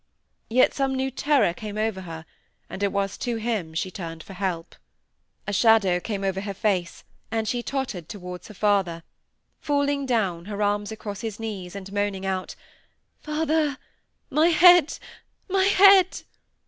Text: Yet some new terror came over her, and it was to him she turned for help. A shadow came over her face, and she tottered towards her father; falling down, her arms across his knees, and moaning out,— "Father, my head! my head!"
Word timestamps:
Yet 0.49 0.73
some 0.73 0.95
new 0.95 1.11
terror 1.11 1.53
came 1.53 1.77
over 1.77 2.01
her, 2.01 2.25
and 2.71 2.81
it 2.81 2.91
was 2.91 3.19
to 3.19 3.35
him 3.35 3.75
she 3.75 3.91
turned 3.91 4.23
for 4.23 4.33
help. 4.33 4.75
A 5.45 5.53
shadow 5.53 5.99
came 5.99 6.23
over 6.23 6.41
her 6.41 6.55
face, 6.55 7.03
and 7.29 7.47
she 7.47 7.61
tottered 7.61 8.09
towards 8.09 8.47
her 8.47 8.55
father; 8.55 9.03
falling 9.59 10.07
down, 10.07 10.45
her 10.45 10.63
arms 10.63 10.91
across 10.91 11.21
his 11.21 11.39
knees, 11.39 11.75
and 11.75 11.93
moaning 11.93 12.25
out,— 12.25 12.55
"Father, 13.19 13.77
my 14.31 14.47
head! 14.47 14.97
my 15.47 15.65
head!" 15.65 16.23